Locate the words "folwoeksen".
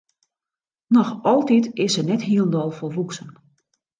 2.77-3.29